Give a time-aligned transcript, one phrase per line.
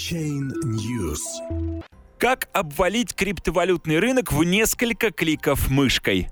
[0.00, 1.20] Chain News.
[2.18, 6.30] Как обвалить криптовалютный рынок в несколько кликов мышкой?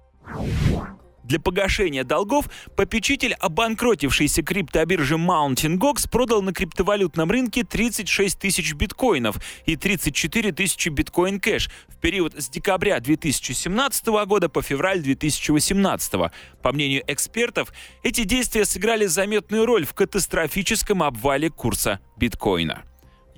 [1.22, 2.46] Для погашения долгов
[2.76, 9.36] попечитель обанкротившейся криптобиржи Mountain Gox продал на криптовалютном рынке 36 тысяч биткоинов
[9.66, 16.12] и 34 тысячи биткоин кэш в период с декабря 2017 года по февраль 2018.
[16.62, 22.84] По мнению экспертов, эти действия сыграли заметную роль в катастрофическом обвале курса биткоина.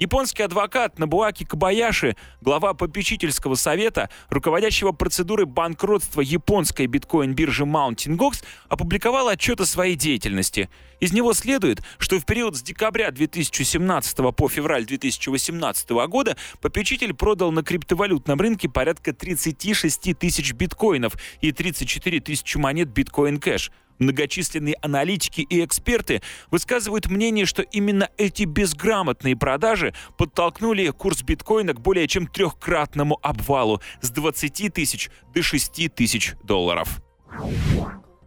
[0.01, 9.29] Японский адвокат Набуаки Кабаяши, глава попечительского совета, руководящего процедурой банкротства японской биткоин-биржи Mountain Gox, опубликовал
[9.29, 10.71] отчет о своей деятельности.
[11.01, 17.53] Из него следует, что в период с декабря 2017 по февраль 2018 года попечитель продал
[17.53, 23.71] на криптовалютном рынке порядка 36 тысяч биткоинов и 34 тысячи монет биткоин кэш–
[24.01, 31.81] Многочисленные аналитики и эксперты высказывают мнение, что именно эти безграмотные продажи подтолкнули курс биткоина к
[31.81, 37.03] более чем трехкратному обвалу с 20 тысяч до 6 тысяч долларов.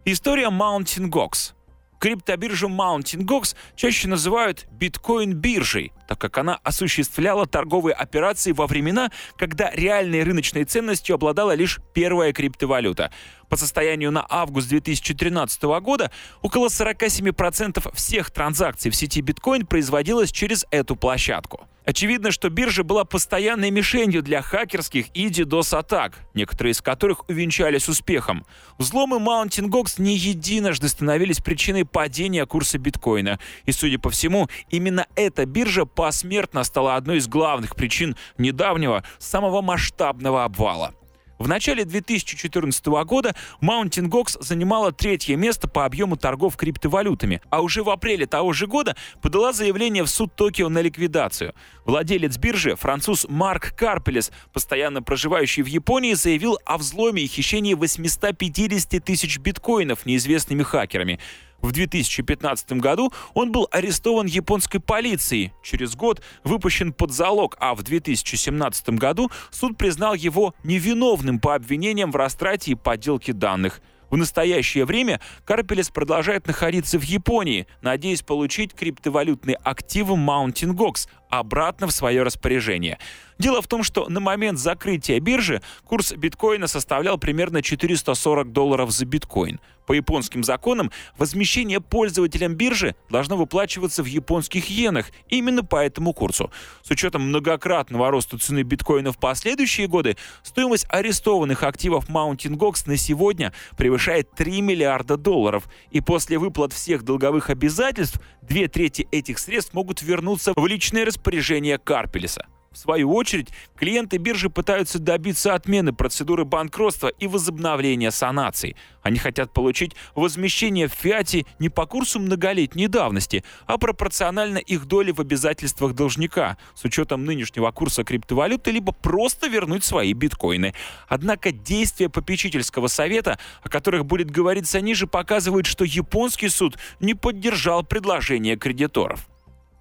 [0.04, 1.54] История Mountain Gox.
[1.98, 9.70] Криптобиржу Mountain Gox чаще называют биткоин-биржей, так как она осуществляла торговые операции во времена, когда
[9.70, 13.10] реальной рыночной ценностью обладала лишь первая криптовалюта.
[13.48, 16.10] По состоянию на август 2013 года
[16.42, 21.68] около 47% всех транзакций в сети биткоин производилось через эту площадку.
[21.84, 28.46] Очевидно, что биржа была постоянной мишенью для хакерских и DDoS-атак, некоторые из которых увенчались успехом.
[28.78, 33.38] Взломы Mountain Gox не единожды становились причиной падения курса биткоина.
[33.66, 39.62] И, судя по всему, именно эта биржа посмертно стала одной из главных причин недавнего, самого
[39.62, 40.92] масштабного обвала.
[41.38, 47.82] В начале 2014 года Mountain Gox занимала третье место по объему торгов криптовалютами, а уже
[47.82, 51.54] в апреле того же года подала заявление в суд Токио на ликвидацию.
[51.84, 59.04] Владелец биржи, француз Марк Карпелес, постоянно проживающий в Японии, заявил о взломе и хищении 850
[59.04, 61.18] тысяч биткоинов неизвестными хакерами.
[61.64, 67.82] В 2015 году он был арестован японской полицией, через год выпущен под залог, а в
[67.82, 73.80] 2017 году суд признал его невиновным по обвинениям в растрате и подделке данных.
[74.10, 81.08] В настоящее время Карпелес продолжает находиться в Японии, надеясь получить криптовалютные активы Mountain Gox,
[81.38, 82.98] обратно в свое распоряжение.
[83.38, 89.04] Дело в том, что на момент закрытия биржи курс биткоина составлял примерно 440 долларов за
[89.06, 89.60] биткоин.
[89.86, 96.50] По японским законам возмещение пользователям биржи должно выплачиваться в японских иенах именно по этому курсу.
[96.82, 102.96] С учетом многократного роста цены биткоина в последующие годы, стоимость арестованных активов Mountain Gox на
[102.96, 105.68] сегодня превышает 3 миллиарда долларов.
[105.90, 111.23] И после выплат всех долговых обязательств, две трети этих средств могут вернуться в личное распоряжение
[111.24, 112.46] распоряжение Карпелеса.
[112.70, 118.76] В свою очередь, клиенты биржи пытаются добиться отмены процедуры банкротства и возобновления санаций.
[119.02, 125.12] Они хотят получить возмещение в фиате не по курсу многолетней давности, а пропорционально их доле
[125.12, 130.74] в обязательствах должника, с учетом нынешнего курса криптовалюты, либо просто вернуть свои биткоины.
[131.08, 137.84] Однако действия попечительского совета, о которых будет говориться ниже, показывают, что японский суд не поддержал
[137.84, 139.28] предложение кредиторов.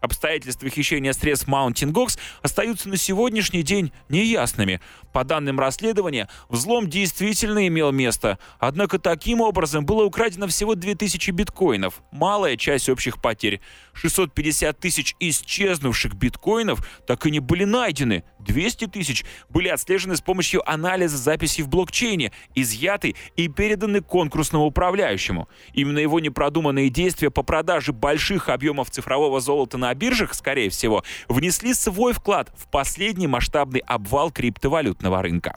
[0.03, 4.81] Обстоятельства хищения средств Mountain Gox остаются на сегодняшний день неясными.
[5.13, 12.03] По данным расследования, взлом действительно имел место, однако таким образом было украдено всего 2000 биткоинов,
[12.11, 13.61] малая часть общих потерь.
[13.93, 18.25] 650 тысяч исчезнувших биткоинов так и не были найдены.
[18.43, 25.47] 200 тысяч были отслежены с помощью анализа записей в блокчейне, изъяты и переданы конкурсному управляющему.
[25.73, 31.73] Именно его непродуманные действия по продаже больших объемов цифрового золота на биржах, скорее всего, внесли
[31.73, 35.55] свой вклад в последний масштабный обвал криптовалютного рынка.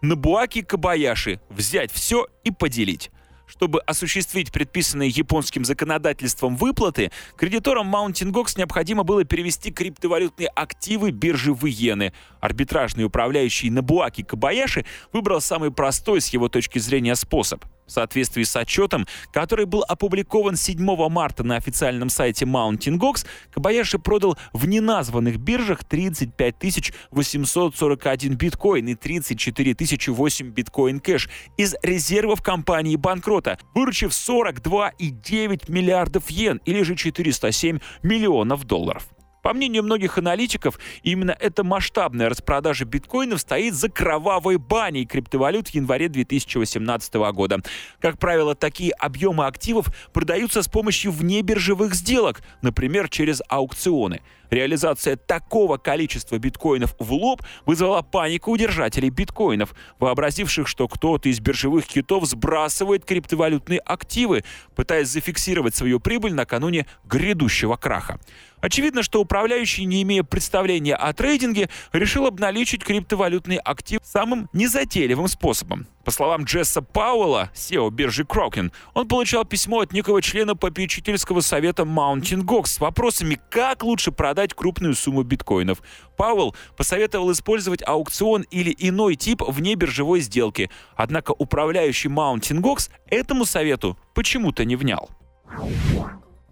[0.00, 3.10] Набуаки Кабаяши «Взять все и поделить».
[3.48, 11.52] Чтобы осуществить предписанные японским законодательством выплаты, кредиторам Mountain Gox необходимо было перевести криптовалютные активы биржи
[11.54, 12.12] в иены.
[12.40, 18.54] Арбитражный управляющий Набуаки Кабаяши выбрал самый простой с его точки зрения способ– в соответствии с
[18.54, 25.38] отчетом, который был опубликован 7 марта на официальном сайте Mountain Gox, Кабаяши продал в неназванных
[25.38, 35.70] биржах 35 841 биткоин и 34 008 биткоин кэш из резервов компании банкрота, выручив 42,9
[35.70, 39.08] миллиардов йен или же 407 миллионов долларов.
[39.42, 45.74] По мнению многих аналитиков, именно эта масштабная распродажа биткоинов стоит за кровавой баней криптовалют в
[45.74, 47.60] январе 2018 года.
[48.00, 54.20] Как правило, такие объемы активов продаются с помощью внебиржевых сделок, например, через аукционы.
[54.50, 61.38] Реализация такого количества биткоинов в лоб вызвала панику у держателей биткоинов, вообразивших, что кто-то из
[61.40, 64.44] биржевых китов сбрасывает криптовалютные активы,
[64.74, 68.18] пытаясь зафиксировать свою прибыль накануне грядущего краха.
[68.60, 75.86] Очевидно, что управляющий, не имея представления о трейдинге, решил обналичить криптовалютный актив самым незатейливым способом.
[76.04, 81.82] По словам Джесса Пауэлла, CEO биржи Крокен, он получал письмо от некого члена попечительского совета
[81.82, 85.82] Mountain Gox с вопросами, как лучше продать крупную сумму биткоинов.
[86.16, 90.70] Пауэлл посоветовал использовать аукцион или иной тип вне биржевой сделки.
[90.96, 95.10] Однако управляющий Mountain Gox этому совету почему-то не внял.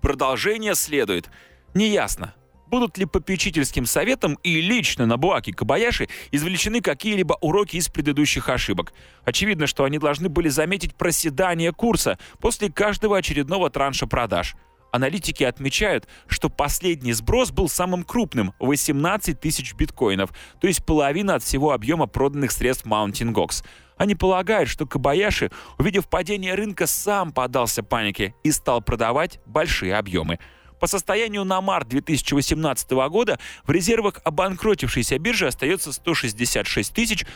[0.02, 1.30] Продолжение следует.
[1.76, 2.32] Неясно,
[2.68, 8.94] будут ли попечительским советом и лично на Буаки Кабаяши извлечены какие-либо уроки из предыдущих ошибок.
[9.26, 14.56] Очевидно, что они должны были заметить проседание курса после каждого очередного транша продаж.
[14.90, 21.42] Аналитики отмечают, что последний сброс был самым крупным– 18 тысяч биткоинов, то есть половина от
[21.42, 23.62] всего объема проданных средств Mountain Gox.
[23.98, 30.38] Они полагают, что Кабаяши, увидев падение рынка, сам подался панике и стал продавать большие объемы.
[30.80, 36.92] По состоянию на март 2018 года в резервах обанкротившейся биржи остается 166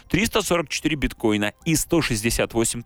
[0.09, 2.83] 344 биткоина и 168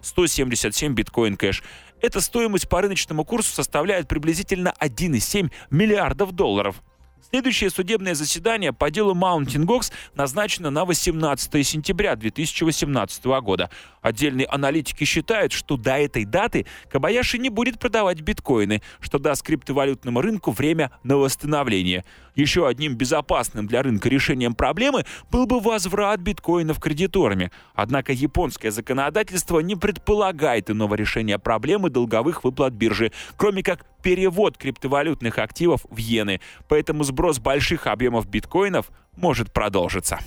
[0.00, 1.62] 177 биткоин кэш.
[2.00, 6.82] Эта стоимость по рыночному курсу составляет приблизительно 1,7 миллиардов долларов.
[7.30, 13.68] Следующее судебное заседание по делу Mountain Gox назначено на 18 сентября 2018 года.
[14.00, 20.22] Отдельные аналитики считают, что до этой даты Кабаяши не будет продавать биткоины, что даст криптовалютному
[20.22, 22.06] рынку время на восстановление.
[22.34, 27.50] Еще одним безопасным для рынка решением проблемы был бы возврат биткоинов кредиторами.
[27.74, 35.38] Однако японское законодательство не предполагает иного решения проблемы долговых выплат биржи, кроме как перевод криптовалютных
[35.38, 36.40] активов в иены.
[36.68, 40.18] Поэтому сброс больших объемов биткоинов может продолжиться.